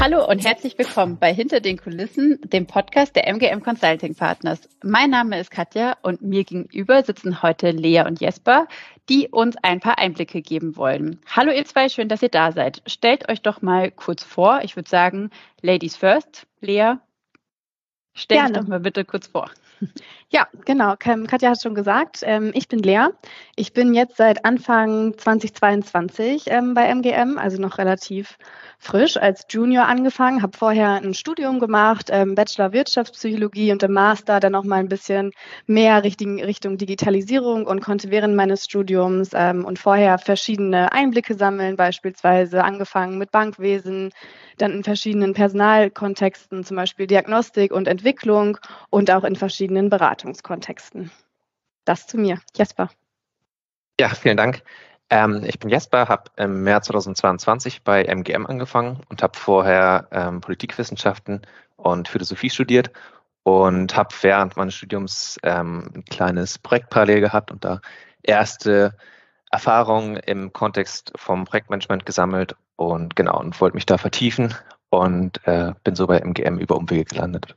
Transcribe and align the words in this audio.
Hallo 0.00 0.26
und 0.26 0.42
herzlich 0.46 0.78
willkommen 0.78 1.18
bei 1.18 1.34
Hinter 1.34 1.60
den 1.60 1.76
Kulissen, 1.76 2.40
dem 2.42 2.66
Podcast 2.66 3.14
der 3.16 3.28
MGM 3.28 3.62
Consulting 3.62 4.14
Partners. 4.14 4.66
Mein 4.82 5.10
Name 5.10 5.38
ist 5.38 5.50
Katja 5.50 5.94
und 6.00 6.22
mir 6.22 6.44
gegenüber 6.44 7.02
sitzen 7.02 7.42
heute 7.42 7.70
Lea 7.70 8.04
und 8.06 8.18
Jesper, 8.18 8.66
die 9.10 9.28
uns 9.28 9.56
ein 9.62 9.78
paar 9.80 9.98
Einblicke 9.98 10.40
geben 10.40 10.74
wollen. 10.76 11.20
Hallo 11.26 11.52
ihr 11.52 11.66
zwei, 11.66 11.90
schön, 11.90 12.08
dass 12.08 12.22
ihr 12.22 12.30
da 12.30 12.50
seid. 12.50 12.80
Stellt 12.86 13.28
euch 13.28 13.42
doch 13.42 13.60
mal 13.60 13.90
kurz 13.90 14.24
vor. 14.24 14.60
Ich 14.62 14.74
würde 14.74 14.88
sagen, 14.88 15.28
Ladies 15.60 15.96
first. 15.96 16.46
Lea, 16.62 16.94
stell 18.14 18.38
Gerne. 18.38 18.54
dich 18.54 18.62
doch 18.62 18.68
mal 18.68 18.80
bitte 18.80 19.04
kurz 19.04 19.26
vor. 19.26 19.50
Ja, 20.32 20.46
genau. 20.64 20.94
Katja 20.96 21.50
hat 21.50 21.60
schon 21.60 21.74
gesagt, 21.74 22.20
ähm, 22.22 22.52
ich 22.54 22.68
bin 22.68 22.78
Lea. 22.78 23.08
Ich 23.56 23.72
bin 23.72 23.94
jetzt 23.94 24.16
seit 24.16 24.44
Anfang 24.44 25.18
2022 25.18 26.44
ähm, 26.46 26.72
bei 26.74 26.86
MGM, 26.86 27.36
also 27.36 27.60
noch 27.60 27.78
relativ 27.78 28.38
frisch 28.78 29.16
als 29.16 29.44
Junior 29.50 29.86
angefangen, 29.86 30.40
habe 30.40 30.56
vorher 30.56 30.92
ein 31.02 31.14
Studium 31.14 31.58
gemacht, 31.58 32.10
ähm, 32.12 32.36
Bachelor 32.36 32.72
Wirtschaftspsychologie 32.72 33.72
und 33.72 33.82
im 33.82 33.92
Master 33.92 34.38
dann 34.38 34.52
noch 34.52 34.62
mal 34.62 34.76
ein 34.76 34.88
bisschen 34.88 35.32
mehr 35.66 36.04
Richtung, 36.04 36.40
Richtung 36.40 36.78
Digitalisierung 36.78 37.66
und 37.66 37.80
konnte 37.80 38.10
während 38.10 38.36
meines 38.36 38.64
Studiums 38.64 39.34
und 39.34 39.78
vorher 39.78 40.18
verschiedene 40.18 40.92
Einblicke 40.92 41.34
sammeln, 41.34 41.76
beispielsweise 41.76 42.64
angefangen 42.64 43.18
mit 43.18 43.30
Bankwesen, 43.30 44.12
dann 44.56 44.72
in 44.72 44.84
verschiedenen 44.84 45.34
Personalkontexten, 45.34 46.64
zum 46.64 46.76
Beispiel 46.76 47.06
Diagnostik 47.06 47.72
und 47.72 47.88
Entwicklung 47.88 48.58
und 48.90 49.10
auch 49.10 49.24
in 49.24 49.36
verschiedenen 49.36 49.69
Beratungskontexten. 49.88 51.10
Das 51.84 52.06
zu 52.06 52.18
mir. 52.18 52.40
Jesper. 52.54 52.90
Ja, 54.00 54.08
vielen 54.08 54.36
Dank. 54.36 54.62
Ähm, 55.10 55.42
ich 55.44 55.58
bin 55.58 55.70
Jesper, 55.70 56.08
habe 56.08 56.30
im 56.36 56.62
März 56.62 56.86
2022 56.86 57.82
bei 57.82 58.04
MGM 58.04 58.46
angefangen 58.46 59.00
und 59.08 59.22
habe 59.22 59.36
vorher 59.36 60.08
ähm, 60.12 60.40
Politikwissenschaften 60.40 61.42
und 61.76 62.08
Philosophie 62.08 62.50
studiert 62.50 62.92
und 63.42 63.96
habe 63.96 64.14
während 64.20 64.56
meines 64.56 64.74
Studiums 64.74 65.38
ähm, 65.42 65.90
ein 65.94 66.04
kleines 66.04 66.58
Projekt 66.58 66.90
parallel 66.90 67.20
gehabt 67.20 67.50
und 67.50 67.64
da 67.64 67.80
erste 68.22 68.96
Erfahrungen 69.50 70.16
im 70.16 70.52
Kontext 70.52 71.12
vom 71.16 71.44
Projektmanagement 71.44 72.06
gesammelt 72.06 72.54
und 72.76 73.16
genau 73.16 73.40
und 73.40 73.60
wollte 73.60 73.74
mich 73.74 73.86
da 73.86 73.98
vertiefen 73.98 74.54
und 74.90 75.44
äh, 75.46 75.72
bin 75.82 75.96
so 75.96 76.06
bei 76.06 76.20
MGM 76.20 76.58
über 76.58 76.76
Umwege 76.76 77.04
gelandet. 77.04 77.56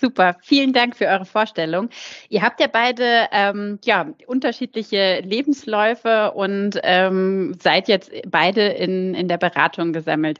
Super, 0.00 0.36
vielen 0.42 0.72
Dank 0.72 0.96
für 0.96 1.06
eure 1.06 1.24
Vorstellung. 1.24 1.88
Ihr 2.28 2.42
habt 2.42 2.60
ja 2.60 2.68
beide 2.68 3.26
ähm, 3.32 3.80
ja, 3.84 4.06
unterschiedliche 4.26 5.20
Lebensläufe 5.20 6.32
und 6.32 6.78
ähm, 6.84 7.56
seid 7.60 7.88
jetzt 7.88 8.12
beide 8.28 8.68
in, 8.68 9.14
in 9.14 9.26
der 9.26 9.38
Beratung 9.38 9.92
gesammelt. 9.92 10.38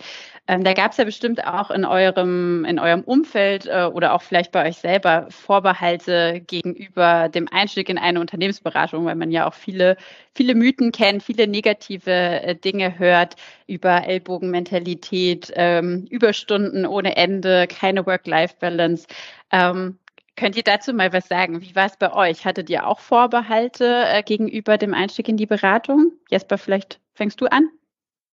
Ähm, 0.49 0.65
da 0.65 0.73
gab 0.73 0.93
es 0.93 0.97
ja 0.97 1.05
bestimmt 1.05 1.47
auch 1.47 1.71
in 1.71 1.85
eurem, 1.85 2.65
in 2.65 2.79
eurem 2.79 3.03
Umfeld 3.03 3.67
äh, 3.67 3.85
oder 3.85 4.15
auch 4.15 4.23
vielleicht 4.23 4.51
bei 4.51 4.67
euch 4.67 4.79
selber 4.79 5.27
Vorbehalte 5.29 6.41
gegenüber 6.47 7.29
dem 7.29 7.49
Einstieg 7.49 7.91
in 7.91 7.99
eine 7.99 8.19
Unternehmensberatung, 8.19 9.05
weil 9.05 9.15
man 9.15 9.31
ja 9.31 9.47
auch 9.47 9.53
viele, 9.53 9.99
viele 10.35 10.55
Mythen 10.55 10.91
kennt, 10.91 11.23
viele 11.23 11.47
negative 11.47 12.11
äh, 12.11 12.55
Dinge 12.57 12.99
hört 12.99 13.37
über 13.67 14.07
Ellbogenmentalität, 14.07 15.53
ähm, 15.55 16.07
Überstunden 16.09 16.87
ohne 16.87 17.17
Ende, 17.17 17.67
keine 17.67 18.07
Work-Life-Balance. 18.07 19.07
Ähm, 19.53 19.99
Könnt 20.37 20.57
ihr 20.57 20.63
dazu 20.63 20.95
mal 20.95 21.13
was 21.13 21.27
sagen? 21.27 21.61
Wie 21.63 21.75
war 21.75 21.87
es 21.87 21.97
bei 21.97 22.13
euch? 22.15 22.45
Hattet 22.45 22.71
ihr 22.71 22.87
auch 22.87 23.01
Vorbehalte 23.01 24.05
äh, 24.07 24.23
gegenüber 24.23 24.79
dem 24.79 24.95
Einstieg 24.95 25.29
in 25.29 25.37
die 25.37 25.47
Beratung? 25.47 26.13
Jesper, 26.31 26.59
vielleicht 26.59 27.01
fängst 27.15 27.41
du 27.41 27.47
an? 27.47 27.69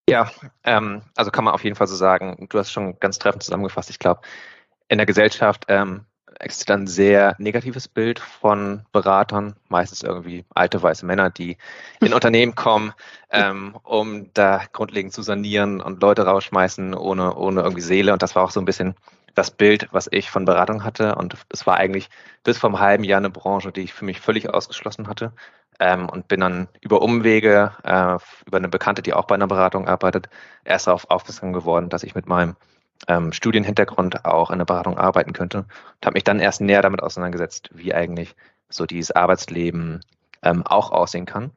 Ja, 0.08 0.30
ähm, 0.64 1.02
also 1.16 1.32
kann 1.32 1.44
man 1.44 1.54
auf 1.54 1.64
jeden 1.64 1.76
Fall 1.76 1.88
so 1.88 1.96
sagen. 1.96 2.48
Du 2.50 2.60
hast 2.60 2.72
schon 2.72 3.00
ganz 3.00 3.18
treffend 3.18 3.44
zusammengefasst. 3.44 3.90
Ich 3.90 4.00
glaube, 4.00 4.22
in 4.88 5.00
der 5.00 5.08
Gesellschaft 5.08 5.66
ähm, 5.68 6.06
existiert 6.40 6.78
ein 6.78 6.88
sehr 6.88 7.36
negatives 7.40 7.88
Bild 7.88 8.20
von 8.20 8.86
Beratern, 8.92 9.56
meistens 9.68 10.04
irgendwie 10.04 10.46
alte 10.54 10.82
weiße 10.82 11.06
Männer, 11.08 11.32
die 11.32 11.58
in 12.02 12.14
Unternehmen 12.14 12.54
kommen, 12.54 12.94
ähm, 13.32 13.76
um 13.84 14.32
da 14.34 14.62
grundlegend 14.74 15.14
zu 15.14 15.24
sanieren 15.24 15.82
und 15.82 16.02
Leute 16.02 16.26
rausschmeißen 16.26 16.94
ohne, 16.94 17.36
ohne 17.36 17.62
irgendwie 17.62 17.82
Seele. 17.82 18.14
Und 18.14 18.22
das 18.22 18.36
war 18.36 18.44
auch 18.44 18.52
so 18.52 18.60
ein 18.60 18.66
bisschen 18.66 18.96
das 19.34 19.50
Bild, 19.50 19.88
was 19.92 20.08
ich 20.12 20.30
von 20.30 20.46
Beratung 20.46 20.84
hatte. 20.84 21.16
Und 21.16 21.36
es 21.50 21.66
war 21.66 21.78
eigentlich 21.78 22.10
bis 22.44 22.60
vor 22.60 22.70
einem 22.70 22.80
halben 22.80 23.04
Jahr 23.04 23.18
eine 23.18 23.32
Branche, 23.32 23.72
die 23.72 23.82
ich 23.82 23.94
für 23.94 24.06
mich 24.06 24.22
völlig 24.22 24.54
ausgeschlossen 24.54 25.08
hatte 25.08 25.34
ähm, 25.80 26.10
und 26.10 26.28
bin 26.28 26.40
dann 26.40 26.68
über 26.82 27.02
Umwege, 27.02 27.72
äh, 27.84 28.18
über 28.46 28.58
eine 28.58 28.70
Bekannte, 28.70 29.02
die 29.02 29.14
auch 29.14 29.26
bei 29.26 29.36
einer 29.36 29.48
Beratung 29.48 29.88
arbeitet, 29.88 30.30
erst 30.64 30.88
darauf 30.88 31.10
aufmerksam 31.10 31.54
geworden, 31.54 31.90
dass 31.90 32.04
ich 32.04 32.16
mit 32.16 32.28
meinem 32.28 32.56
ähm, 33.08 33.34
Studienhintergrund 33.34 34.26
auch 34.26 34.52
in 34.52 34.58
der 34.58 34.66
Beratung 34.66 34.98
arbeiten 34.98 35.34
könnte 35.34 35.60
und 35.60 36.06
habe 36.06 36.14
mich 36.14 36.24
dann 36.24 36.40
erst 36.40 36.62
näher 36.62 36.82
damit 36.82 37.04
auseinandergesetzt, 37.04 37.70
wie 37.74 37.94
eigentlich 37.94 38.36
so 38.70 38.86
dieses 38.86 39.12
Arbeitsleben 39.12 40.02
ähm, 40.42 40.66
auch 40.66 40.92
aussehen 40.92 41.26
kann. 41.26 41.52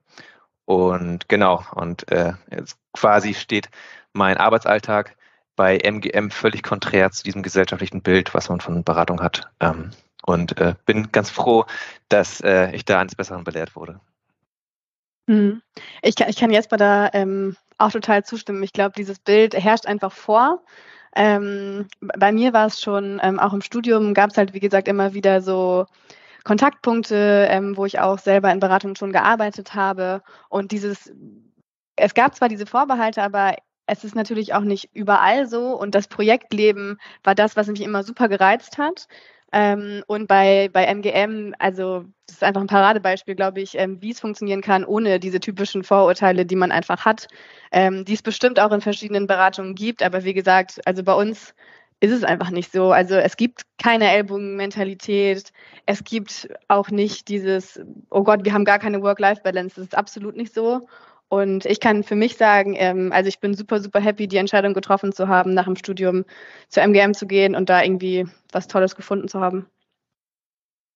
Und 0.65 1.29
genau, 1.29 1.65
und 1.75 2.11
äh, 2.13 2.35
jetzt 2.51 2.77
quasi 2.93 3.35
steht 3.35 3.71
mein 4.13 4.37
Arbeitsalltag 4.37 5.17
bei 5.57 5.79
MGM 5.79 6.31
völlig 6.31 6.63
konträr 6.63 7.11
zu 7.11 7.25
diesem 7.25 7.43
gesellschaftlichen 7.43 8.03
Bild, 8.03 8.35
was 8.35 8.49
man 8.49 8.61
von 8.61 8.85
Beratung 8.85 9.23
hat. 9.23 9.51
Ähm, 9.61 9.91
und 10.29 10.59
äh, 10.61 10.75
bin 10.87 11.11
ganz 11.13 11.31
froh, 11.31 11.65
dass 12.09 12.41
äh, 12.41 12.71
ich 12.75 12.85
da 12.85 13.01
eines 13.01 13.15
Besseren 13.15 13.45
belehrt 13.45 13.75
wurde. 13.75 14.01
Mhm. 15.27 15.63
Ich, 16.03 16.17
kann, 16.17 16.29
ich 16.29 16.37
kann 16.37 16.51
Jesper 16.51 16.77
da 16.77 17.11
ähm, 17.13 17.57
auch 17.79 17.93
total 17.93 18.25
zustimmen. 18.25 18.63
Ich 18.63 18.73
glaube, 18.73 18.95
dieses 18.97 19.19
Bild 19.19 19.55
herrscht 19.55 19.87
einfach 19.87 20.13
vor. 20.13 20.63
Ähm, 21.15 21.89
bei 22.01 22.33
mir 22.33 22.53
war 22.53 22.67
es 22.67 22.81
schon, 22.81 23.21
ähm, 23.23 23.39
auch 23.39 23.53
im 23.53 23.63
Studium 23.63 24.15
gab 24.15 24.31
es 24.31 24.37
halt, 24.37 24.55
wie 24.55 24.61
gesagt, 24.61 24.89
immer 24.89 25.15
wieder 25.15 25.41
so 25.41 25.87
Kontaktpunkte, 26.45 27.47
ähm, 27.51 27.77
wo 27.77 27.85
ich 27.85 27.99
auch 27.99 28.19
selber 28.19 28.51
in 28.53 28.61
Beratung 28.61 28.95
schon 28.97 29.13
gearbeitet 29.13 29.75
habe. 29.75 30.23
Und 30.49 30.73
dieses, 30.73 31.13
es 31.97 32.15
gab 32.15 32.35
zwar 32.35 32.49
diese 32.49 32.67
Vorbehalte, 32.67 33.23
aber 33.23 33.57
es 33.87 34.05
ist 34.05 34.15
natürlich 34.15 34.55
auch 34.55 34.63
nicht 34.63 34.91
überall 34.95 35.47
so. 35.47 35.75
Und 35.79 35.95
das 35.95 36.09
Projektleben 36.09 36.99
war 37.25 37.35
das, 37.35 37.57
was 37.57 37.67
mich 37.67 37.83
immer 37.83 38.03
super 38.03 38.29
gereizt 38.29 38.79
hat. 38.79 39.09
Ähm, 39.53 40.03
und 40.07 40.27
bei, 40.29 40.69
bei 40.73 40.85
MGM, 40.85 41.55
also 41.59 42.05
das 42.27 42.37
ist 42.37 42.45
einfach 42.45 42.61
ein 42.61 42.67
Paradebeispiel, 42.67 43.35
glaube 43.35 43.61
ich, 43.61 43.79
ähm, 43.79 44.01
wie 44.03 44.11
es 44.11 44.21
funktionieren 44.21 44.61
kann, 44.61 44.85
ohne 44.85 45.19
diese 45.19 45.41
typischen 45.41 45.85
Vorurteile, 45.85 46.45
die 46.45 46.57
man 46.57 46.71
einfach 46.71 47.05
hat, 47.05 47.29
ähm, 47.73 48.05
die 48.05 48.15
es 48.15 48.23
bestimmt 48.23 48.61
auch 48.61 48.73
in 48.73 48.83
verschiedenen 48.83 49.27
Beratungen 49.27 49.75
gibt. 49.75 50.03
Aber 50.03 50.25
wie 50.25 50.35
gesagt, 50.35 50.81
also 50.87 51.03
bei 51.03 51.15
uns 51.15 51.55
ist 52.01 52.13
es 52.13 52.25
einfach 52.25 52.51
nicht 52.51 52.73
so. 52.73 52.93
Also 52.93 53.17
es 53.17 53.37
gibt 53.37 53.63
keine 53.79 54.11
Ellbogenmentalität. 54.11 55.53
Es 55.87 56.05
gibt 56.05 56.49
auch 56.69 56.91
nicht 56.91 57.29
dieses, 57.29 57.81
oh 58.11 58.23
Gott, 58.23 58.45
wir 58.45 58.53
haben 58.53 58.65
gar 58.65 58.79
keine 58.79 59.03
Work-Life-Balance. 59.03 59.77
Das 59.77 59.85
ist 59.87 59.97
absolut 59.97 60.37
nicht 60.37 60.55
so. 60.55 60.87
Und 61.29 61.67
ich 61.67 61.81
kann 61.81 62.05
für 62.05 62.15
mich 62.15 62.37
sagen, 62.37 62.75
ähm, 62.77 63.13
also 63.13 63.29
ich 63.29 63.39
bin 63.39 63.55
super, 63.55 63.81
super 63.81 64.01
happy, 64.01 64.29
die 64.29 64.39
Entscheidung 64.39 64.73
getroffen 64.73 65.13
zu 65.13 65.29
haben, 65.29 65.53
nach 65.53 65.65
dem 65.65 65.77
Studium 65.77 66.25
zur 66.69 66.83
MGM 66.83 67.13
zu 67.13 67.27
gehen 67.27 67.55
und 67.55 67.69
da 67.69 67.83
irgendwie 67.83 68.27
was 68.51 68.67
Tolles 68.67 68.97
gefunden 68.97 69.29
zu 69.29 69.41
haben. 69.41 69.67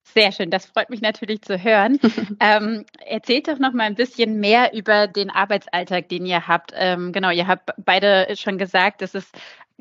Sehr 0.05 0.33
schön, 0.33 0.51
das 0.51 0.67
freut 0.67 0.91
mich 0.91 1.01
natürlich 1.01 1.43
zu 1.43 1.63
hören. 1.63 1.99
ähm, 2.41 2.85
erzählt 3.07 3.49
doch 3.49 3.59
noch 3.59 3.73
mal 3.73 3.85
ein 3.85 3.95
bisschen 3.95 4.41
mehr 4.41 4.75
über 4.75 5.07
den 5.07 5.31
Arbeitsalltag, 5.31 6.09
den 6.09 6.27
ihr 6.27 6.49
habt. 6.49 6.73
Ähm, 6.75 7.13
genau, 7.13 7.31
ihr 7.31 7.47
habt 7.47 7.71
beide 7.79 8.27
schon 8.37 8.59
gesagt, 8.59 9.01
dass 9.01 9.15
es 9.15 9.31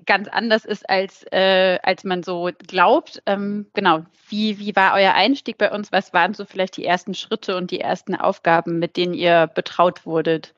ganz 0.05 0.27
anders 0.27 0.65
ist, 0.65 0.89
als, 0.89 1.23
äh, 1.31 1.79
als 1.83 2.03
man 2.03 2.23
so 2.23 2.49
glaubt. 2.67 3.21
Ähm, 3.25 3.67
genau, 3.73 4.05
wie, 4.29 4.59
wie 4.59 4.75
war 4.75 4.93
euer 4.93 5.13
Einstieg 5.13 5.57
bei 5.57 5.71
uns? 5.71 5.91
Was 5.91 6.13
waren 6.13 6.33
so 6.33 6.45
vielleicht 6.45 6.77
die 6.77 6.85
ersten 6.85 7.13
Schritte 7.13 7.55
und 7.57 7.71
die 7.71 7.79
ersten 7.79 8.15
Aufgaben, 8.15 8.79
mit 8.79 8.97
denen 8.97 9.13
ihr 9.13 9.47
betraut 9.47 10.05
wurdet? 10.05 10.53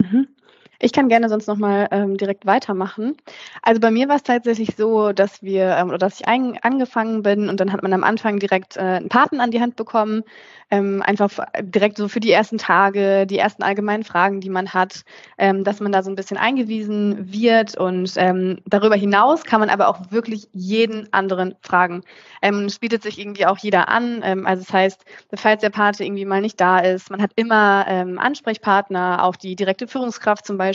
Mhm. 0.00 0.28
Ich 0.78 0.92
kann 0.92 1.08
gerne 1.08 1.28
sonst 1.28 1.46
nochmal 1.46 1.88
ähm, 1.90 2.16
direkt 2.16 2.46
weitermachen. 2.46 3.16
Also 3.62 3.80
bei 3.80 3.90
mir 3.90 4.08
war 4.08 4.16
es 4.16 4.22
tatsächlich 4.22 4.76
so, 4.76 5.12
dass 5.12 5.42
wir 5.42 5.76
ähm, 5.76 5.88
oder 5.88 5.98
dass 5.98 6.20
ich 6.20 6.28
ein, 6.28 6.58
angefangen 6.62 7.22
bin 7.22 7.48
und 7.48 7.60
dann 7.60 7.72
hat 7.72 7.82
man 7.82 7.92
am 7.92 8.04
Anfang 8.04 8.38
direkt 8.38 8.76
äh, 8.76 8.80
einen 8.80 9.08
Paten 9.08 9.40
an 9.40 9.50
die 9.50 9.60
Hand 9.60 9.76
bekommen, 9.76 10.22
ähm, 10.70 11.02
einfach 11.02 11.30
direkt 11.60 11.96
so 11.96 12.08
für 12.08 12.20
die 12.20 12.32
ersten 12.32 12.58
Tage, 12.58 13.26
die 13.26 13.38
ersten 13.38 13.62
allgemeinen 13.62 14.04
Fragen, 14.04 14.40
die 14.40 14.50
man 14.50 14.74
hat, 14.74 15.04
ähm, 15.38 15.64
dass 15.64 15.80
man 15.80 15.92
da 15.92 16.02
so 16.02 16.10
ein 16.10 16.16
bisschen 16.16 16.36
eingewiesen 16.36 17.32
wird 17.32 17.76
und 17.76 18.12
ähm, 18.16 18.58
darüber 18.66 18.96
hinaus 18.96 19.44
kann 19.44 19.60
man 19.60 19.70
aber 19.70 19.88
auch 19.88 20.10
wirklich 20.10 20.48
jeden 20.52 21.12
anderen 21.12 21.54
fragen. 21.62 22.02
Ähm, 22.42 22.64
es 22.66 22.78
bietet 22.78 23.02
sich 23.02 23.18
irgendwie 23.18 23.46
auch 23.46 23.58
jeder 23.58 23.88
an. 23.88 24.20
Ähm, 24.24 24.46
also 24.46 24.62
das 24.62 24.72
heißt, 24.72 25.04
falls 25.34 25.60
der 25.60 25.70
Pate 25.70 26.04
irgendwie 26.04 26.24
mal 26.24 26.40
nicht 26.40 26.60
da 26.60 26.80
ist, 26.80 27.10
man 27.10 27.22
hat 27.22 27.30
immer 27.36 27.86
ähm, 27.88 28.18
Ansprechpartner, 28.18 29.24
auch 29.24 29.36
die 29.36 29.56
direkte 29.56 29.86
Führungskraft 29.86 30.44
zum 30.44 30.58
Beispiel. 30.58 30.65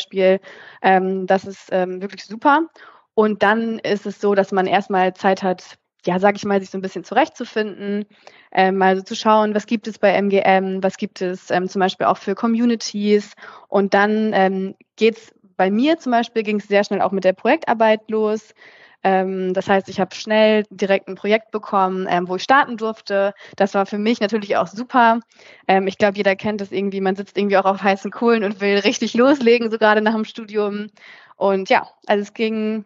Ähm, 0.81 1.27
das 1.27 1.45
ist 1.45 1.69
ähm, 1.71 2.01
wirklich 2.01 2.25
super. 2.25 2.67
Und 3.13 3.43
dann 3.43 3.79
ist 3.79 4.05
es 4.05 4.21
so, 4.21 4.35
dass 4.35 4.51
man 4.51 4.67
erstmal 4.67 5.13
Zeit 5.13 5.43
hat, 5.43 5.77
ja, 6.05 6.19
sage 6.19 6.37
ich 6.37 6.45
mal, 6.45 6.59
sich 6.59 6.69
so 6.69 6.77
ein 6.77 6.81
bisschen 6.81 7.03
zurechtzufinden, 7.03 8.05
ähm, 8.51 8.81
also 8.81 9.03
zu 9.03 9.15
schauen, 9.15 9.53
was 9.53 9.65
gibt 9.65 9.87
es 9.87 9.99
bei 9.99 10.13
MGM, 10.13 10.81
was 10.81 10.97
gibt 10.97 11.21
es 11.21 11.51
ähm, 11.51 11.67
zum 11.67 11.79
Beispiel 11.79 12.07
auch 12.07 12.17
für 12.17 12.35
Communities 12.35 13.33
und 13.67 13.93
dann 13.93 14.31
ähm, 14.33 14.75
geht 14.95 15.17
es 15.17 15.33
bei 15.61 15.69
mir 15.69 15.99
zum 15.99 16.11
Beispiel 16.11 16.41
ging 16.41 16.59
es 16.59 16.67
sehr 16.67 16.83
schnell 16.83 17.03
auch 17.03 17.11
mit 17.11 17.23
der 17.23 17.33
Projektarbeit 17.33 18.09
los. 18.09 18.55
Ähm, 19.03 19.53
das 19.53 19.69
heißt, 19.69 19.89
ich 19.89 19.99
habe 19.99 20.15
schnell 20.15 20.63
direkt 20.71 21.07
ein 21.07 21.13
Projekt 21.13 21.51
bekommen, 21.51 22.07
ähm, 22.09 22.27
wo 22.27 22.37
ich 22.37 22.41
starten 22.41 22.77
durfte. 22.77 23.35
Das 23.57 23.75
war 23.75 23.85
für 23.85 23.99
mich 23.99 24.19
natürlich 24.21 24.57
auch 24.57 24.65
super. 24.65 25.19
Ähm, 25.67 25.85
ich 25.85 25.99
glaube, 25.99 26.17
jeder 26.17 26.35
kennt 26.35 26.61
es 26.61 26.71
irgendwie. 26.71 26.99
Man 26.99 27.15
sitzt 27.15 27.37
irgendwie 27.37 27.57
auch 27.57 27.65
auf 27.65 27.83
heißen 27.83 28.09
Kohlen 28.09 28.43
und 28.43 28.59
will 28.59 28.79
richtig 28.79 29.13
loslegen, 29.13 29.69
so 29.69 29.77
gerade 29.77 30.01
nach 30.01 30.15
dem 30.15 30.25
Studium. 30.25 30.87
Und 31.35 31.69
ja, 31.69 31.87
also 32.07 32.23
es 32.23 32.33
ging 32.33 32.85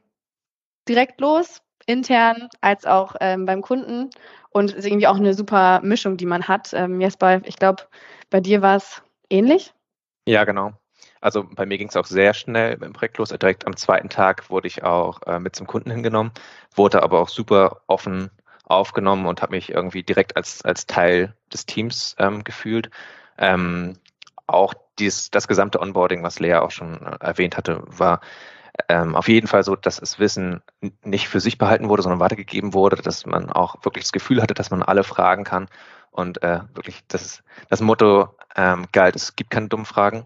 direkt 0.86 1.22
los, 1.22 1.62
intern 1.86 2.50
als 2.60 2.86
auch 2.86 3.16
ähm, 3.22 3.46
beim 3.46 3.62
Kunden. 3.62 4.10
Und 4.50 4.72
es 4.72 4.76
ist 4.76 4.86
irgendwie 4.86 5.08
auch 5.08 5.16
eine 5.16 5.34
super 5.34 5.80
Mischung, 5.82 6.18
die 6.18 6.26
man 6.26 6.46
hat. 6.46 6.74
Ähm, 6.74 7.00
Jesper, 7.00 7.40
ich 7.46 7.56
glaube, 7.56 7.84
bei 8.30 8.42
dir 8.42 8.62
war 8.62 8.76
es 8.76 9.02
ähnlich. 9.30 9.74
Ja, 10.28 10.44
genau. 10.44 10.74
Also 11.22 11.44
bei 11.44 11.66
mir 11.66 11.78
ging 11.78 11.90
es 11.90 11.96
auch 11.96 12.06
sehr 12.06 12.34
schnell 12.34 12.78
im 12.82 12.94
Projekt 12.94 13.18
los. 13.18 13.30
Direkt 13.30 13.66
am 13.66 13.76
zweiten 13.76 14.10
Tag 14.10 14.50
wurde 14.50 14.68
ich 14.68 14.84
auch 14.84 15.22
äh, 15.24 15.40
mit 15.40 15.56
zum 15.56 15.68
Kunden 15.68 15.92
hingenommen, 15.92 16.32
wurde 16.76 17.04
aber 17.04 17.20
auch 17.20 17.30
super 17.30 17.82
offen 17.88 18.30
aufgenommen 18.66 19.26
und 19.26 19.42
habe 19.42 19.56
mich 19.56 19.72
irgendwie 19.72 20.04
direkt 20.04 20.36
als, 20.38 20.64
als 20.64 20.88
Teil 20.88 21.36
des 21.54 21.66
Teams 21.66 22.16
ähm, 22.20 22.44
gefühlt. 22.44 22.90
Ähm, 23.38 23.98
auch 24.48 24.74
dies, 25.00 25.32
das 25.32 25.48
gesamte 25.48 25.82
Onboarding, 25.82 26.24
was 26.24 26.40
Lea 26.40 26.56
auch 26.56 26.72
schon 26.72 27.02
äh, 27.02 27.18
erwähnt 27.20 27.58
hatte, 27.58 27.84
war 27.86 28.22
ähm, 28.90 29.16
auf 29.16 29.28
jeden 29.28 29.48
Fall 29.48 29.64
so, 29.64 29.76
dass 29.76 30.00
das 30.00 30.20
Wissen 30.20 30.62
nicht 31.04 31.30
für 31.30 31.40
sich 31.40 31.58
behalten 31.58 31.90
wurde, 31.90 32.04
sondern 32.04 32.20
weitergegeben 32.20 32.74
wurde, 32.74 32.98
dass 32.98 33.26
man 33.26 33.50
auch 33.52 33.78
wirklich 33.84 34.04
das 34.04 34.12
Gefühl 34.12 34.42
hatte, 34.42 34.54
dass 34.54 34.72
man 34.72 34.84
alle 34.84 35.04
fragen 35.04 35.44
kann. 35.44 35.68
Und 36.16 36.42
äh, 36.44 36.62
wirklich 36.74 37.04
das, 37.10 37.44
das 37.70 37.82
Motto 37.82 38.30
ähm, 38.56 38.86
galt, 38.94 39.16
es 39.18 39.36
gibt 39.36 39.50
keine 39.50 39.68
dummen 39.68 39.86
Fragen 39.86 40.26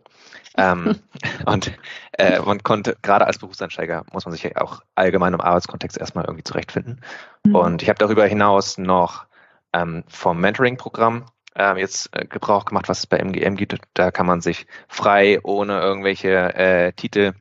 ähm, 0.59 0.99
und 1.45 1.71
äh, 2.13 2.39
man 2.39 2.61
konnte, 2.63 2.97
gerade 3.01 3.25
als 3.25 3.39
Berufseinsteiger, 3.39 4.05
muss 4.11 4.25
man 4.25 4.33
sich 4.33 4.43
ja 4.43 4.51
auch 4.57 4.81
allgemein 4.95 5.33
im 5.33 5.41
Arbeitskontext 5.41 5.97
erstmal 5.97 6.25
irgendwie 6.25 6.43
zurechtfinden. 6.43 7.01
Mhm. 7.45 7.55
Und 7.55 7.81
ich 7.81 7.89
habe 7.89 7.97
darüber 7.97 8.25
hinaus 8.25 8.77
noch 8.77 9.25
ähm, 9.73 10.03
vom 10.07 10.39
Mentoring-Programm 10.39 11.25
äh, 11.55 11.79
jetzt 11.79 12.09
äh, 12.11 12.25
Gebrauch 12.25 12.65
gemacht, 12.65 12.89
was 12.89 12.99
es 12.99 13.07
bei 13.07 13.17
MGM 13.17 13.55
gibt. 13.55 13.77
Da 13.93 14.11
kann 14.11 14.25
man 14.25 14.41
sich 14.41 14.67
frei, 14.87 15.39
ohne 15.43 15.79
irgendwelche 15.79 16.53
äh, 16.55 16.93
Titel, 16.93 17.33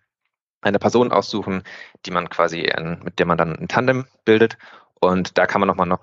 eine 0.60 0.78
Person 0.78 1.12
aussuchen, 1.12 1.62
die 2.04 2.10
man 2.10 2.28
quasi, 2.28 2.68
mit 3.02 3.20
der 3.20 3.26
man 3.26 3.38
dann 3.38 3.56
ein 3.56 3.68
Tandem 3.68 4.06
bildet. 4.24 4.58
Und 5.00 5.38
da 5.38 5.46
kann 5.46 5.60
man 5.60 5.68
nochmal 5.68 5.86
noch 5.86 6.00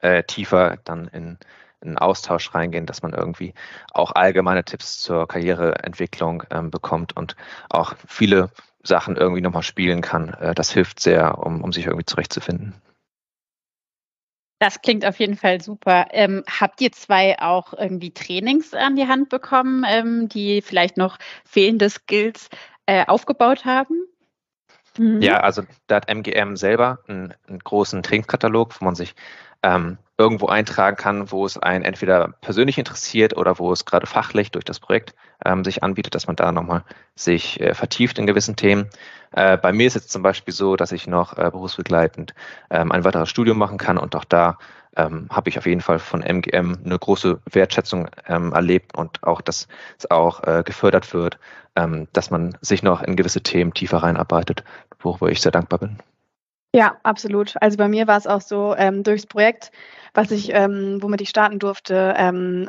äh, 0.00 0.22
tiefer 0.22 0.78
dann 0.84 1.08
in 1.08 1.38
in 1.80 1.98
Austausch 1.98 2.54
reingehen, 2.54 2.86
dass 2.86 3.02
man 3.02 3.12
irgendwie 3.12 3.54
auch 3.92 4.12
allgemeine 4.12 4.64
Tipps 4.64 4.98
zur 4.98 5.28
Karriereentwicklung 5.28 6.44
ähm, 6.50 6.70
bekommt 6.70 7.16
und 7.16 7.36
auch 7.70 7.94
viele 8.06 8.50
Sachen 8.82 9.16
irgendwie 9.16 9.40
nochmal 9.40 9.62
spielen 9.62 10.00
kann. 10.00 10.30
Äh, 10.34 10.54
das 10.54 10.70
hilft 10.70 11.00
sehr, 11.00 11.38
um, 11.38 11.62
um 11.62 11.72
sich 11.72 11.86
irgendwie 11.86 12.06
zurechtzufinden. 12.06 12.74
Das 14.60 14.82
klingt 14.82 15.04
auf 15.04 15.20
jeden 15.20 15.36
Fall 15.36 15.60
super. 15.60 16.08
Ähm, 16.10 16.42
habt 16.48 16.80
ihr 16.80 16.90
zwei 16.90 17.38
auch 17.38 17.74
irgendwie 17.74 18.10
Trainings 18.10 18.74
an 18.74 18.96
die 18.96 19.06
Hand 19.06 19.28
bekommen, 19.28 19.84
ähm, 19.86 20.28
die 20.28 20.62
vielleicht 20.62 20.96
noch 20.96 21.18
fehlende 21.44 21.88
Skills 21.88 22.48
äh, 22.86 23.06
aufgebaut 23.06 23.64
haben? 23.64 24.02
Mhm. 24.96 25.22
Ja, 25.22 25.40
also 25.40 25.62
da 25.86 25.96
hat 25.96 26.08
MGM 26.08 26.56
selber 26.56 26.98
einen, 27.06 27.34
einen 27.46 27.60
großen 27.60 28.02
Trainingskatalog, 28.02 28.80
wo 28.80 28.84
man 28.84 28.96
sich 28.96 29.14
ähm, 29.62 29.98
irgendwo 30.16 30.46
eintragen 30.46 30.96
kann, 30.96 31.30
wo 31.30 31.46
es 31.46 31.56
einen 31.56 31.84
entweder 31.84 32.34
persönlich 32.40 32.76
interessiert 32.76 33.36
oder 33.36 33.58
wo 33.58 33.72
es 33.72 33.84
gerade 33.84 34.06
fachlich 34.06 34.50
durch 34.50 34.64
das 34.64 34.80
Projekt 34.80 35.14
ähm, 35.44 35.64
sich 35.64 35.82
anbietet, 35.84 36.14
dass 36.14 36.26
man 36.26 36.36
da 36.36 36.50
nochmal 36.50 36.84
sich 37.14 37.60
äh, 37.60 37.74
vertieft 37.74 38.18
in 38.18 38.26
gewissen 38.26 38.56
Themen. 38.56 38.90
Äh, 39.32 39.56
bei 39.56 39.72
mir 39.72 39.86
ist 39.86 39.96
es 39.96 40.08
zum 40.08 40.22
Beispiel 40.22 40.52
so, 40.52 40.74
dass 40.74 40.90
ich 40.90 41.06
noch 41.06 41.38
äh, 41.38 41.50
berufsbegleitend 41.50 42.34
ähm, 42.70 42.90
ein 42.90 43.04
weiteres 43.04 43.28
Studium 43.28 43.58
machen 43.58 43.78
kann 43.78 43.96
und 43.96 44.16
auch 44.16 44.24
da 44.24 44.58
ähm, 44.96 45.28
habe 45.30 45.48
ich 45.48 45.58
auf 45.58 45.66
jeden 45.66 45.80
Fall 45.80 46.00
von 46.00 46.22
MGM 46.22 46.78
eine 46.84 46.98
große 46.98 47.40
Wertschätzung 47.50 48.08
ähm, 48.26 48.52
erlebt 48.52 48.96
und 48.96 49.22
auch, 49.22 49.40
dass 49.40 49.68
es 49.98 50.10
auch 50.10 50.42
äh, 50.42 50.62
gefördert 50.64 51.14
wird, 51.14 51.38
ähm, 51.76 52.08
dass 52.12 52.30
man 52.30 52.58
sich 52.60 52.82
noch 52.82 53.02
in 53.02 53.14
gewisse 53.14 53.40
Themen 53.40 53.72
tiefer 53.72 53.98
reinarbeitet, 53.98 54.64
worüber 54.98 55.30
ich 55.30 55.40
sehr 55.40 55.52
dankbar 55.52 55.78
bin. 55.78 55.98
Ja, 56.74 56.98
absolut. 57.02 57.54
Also 57.62 57.78
bei 57.78 57.88
mir 57.88 58.06
war 58.06 58.18
es 58.18 58.26
auch 58.26 58.42
so, 58.42 58.74
ähm, 58.76 59.02
durchs 59.02 59.26
Projekt, 59.26 59.70
was 60.12 60.30
ich, 60.30 60.50
ähm, 60.52 60.98
womit 61.02 61.20
ich 61.22 61.30
starten 61.30 61.58
durfte, 61.58 62.14
ähm, 62.18 62.68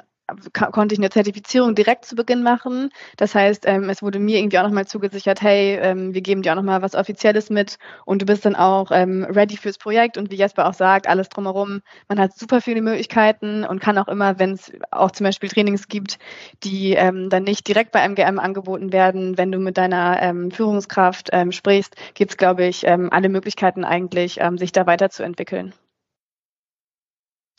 konnte 0.53 0.93
ich 0.93 0.99
eine 0.99 1.09
Zertifizierung 1.09 1.75
direkt 1.75 2.05
zu 2.05 2.15
Beginn 2.15 2.43
machen. 2.43 2.89
Das 3.17 3.35
heißt, 3.35 3.65
ähm, 3.67 3.89
es 3.89 4.01
wurde 4.01 4.19
mir 4.19 4.39
irgendwie 4.39 4.59
auch 4.59 4.63
nochmal 4.63 4.87
zugesichert, 4.87 5.41
hey, 5.41 5.77
ähm, 5.81 6.13
wir 6.13 6.21
geben 6.21 6.41
dir 6.41 6.51
auch 6.51 6.55
nochmal 6.55 6.81
was 6.81 6.95
Offizielles 6.95 7.49
mit 7.49 7.77
und 8.05 8.21
du 8.21 8.25
bist 8.25 8.45
dann 8.45 8.55
auch 8.55 8.91
ähm, 8.91 9.23
ready 9.29 9.57
fürs 9.57 9.77
Projekt 9.77 10.17
und 10.17 10.31
wie 10.31 10.35
Jesper 10.35 10.67
auch 10.67 10.73
sagt, 10.73 11.07
alles 11.07 11.29
drumherum. 11.29 11.81
Man 12.07 12.19
hat 12.19 12.37
super 12.37 12.61
viele 12.61 12.81
Möglichkeiten 12.81 13.63
und 13.63 13.79
kann 13.79 13.97
auch 13.97 14.07
immer, 14.07 14.39
wenn 14.39 14.51
es 14.53 14.71
auch 14.91 15.11
zum 15.11 15.25
Beispiel 15.25 15.49
Trainings 15.49 15.87
gibt, 15.87 16.19
die 16.63 16.93
ähm, 16.93 17.29
dann 17.29 17.43
nicht 17.43 17.67
direkt 17.67 17.91
bei 17.91 18.01
MGM 18.01 18.39
angeboten 18.39 18.93
werden, 18.93 19.37
wenn 19.37 19.51
du 19.51 19.59
mit 19.59 19.77
deiner 19.77 20.21
ähm, 20.21 20.51
Führungskraft 20.51 21.29
ähm, 21.31 21.51
sprichst, 21.51 21.95
gibt 22.13 22.31
es, 22.31 22.37
glaube 22.37 22.65
ich, 22.65 22.87
alle 22.89 23.29
Möglichkeiten 23.29 23.83
eigentlich, 23.83 24.39
sich 24.57 24.71
da 24.71 24.85
weiterzuentwickeln. 24.85 25.73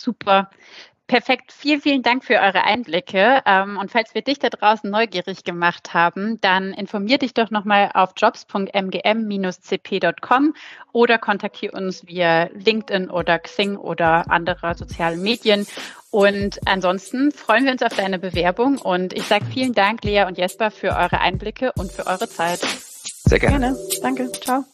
Super. 0.00 0.49
Perfekt. 1.11 1.51
Vielen, 1.51 1.81
vielen 1.81 2.03
Dank 2.05 2.25
für 2.25 2.35
eure 2.35 2.62
Einblicke. 2.62 3.43
Ähm, 3.45 3.77
und 3.79 3.91
falls 3.91 4.15
wir 4.15 4.23
dich 4.23 4.39
da 4.39 4.49
draußen 4.49 4.89
neugierig 4.89 5.43
gemacht 5.43 5.93
haben, 5.93 6.41
dann 6.41 6.73
informier 6.73 7.19
dich 7.19 7.35
doch 7.35 7.51
nochmal 7.51 7.91
auf 7.95 8.12
jobs.mgm-cp.com 8.17 10.55
oder 10.93 11.19
kontaktiere 11.19 11.77
uns 11.77 12.07
via 12.07 12.45
LinkedIn 12.55 13.11
oder 13.11 13.41
Xing 13.41 13.77
oder 13.77 14.31
andere 14.31 14.77
soziale 14.77 15.17
Medien. 15.17 15.67
Und 16.12 16.61
ansonsten 16.67 17.33
freuen 17.33 17.65
wir 17.65 17.73
uns 17.73 17.83
auf 17.83 17.97
deine 17.97 18.21
Bewerbung 18.21 18.79
und 18.79 19.13
ich 19.13 19.25
sage 19.25 19.47
vielen 19.47 19.73
Dank, 19.73 20.05
Lea 20.05 20.27
und 20.29 20.39
Jesper, 20.39 20.71
für 20.71 20.95
eure 20.95 21.21
Einblicke 21.21 21.73
und 21.73 21.91
für 21.91 22.06
eure 22.06 22.29
Zeit. 22.29 22.61
Sehr 22.61 23.41
gerne. 23.41 23.59
gerne. 23.59 23.77
Danke. 24.01 24.31
Ciao. 24.31 24.65